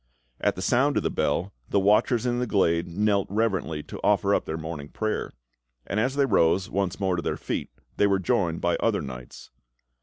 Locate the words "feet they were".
7.37-8.17